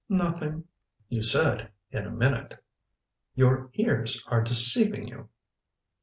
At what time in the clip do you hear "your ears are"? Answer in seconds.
3.35-4.41